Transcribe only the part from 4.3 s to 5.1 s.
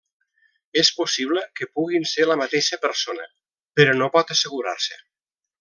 assegurar-se.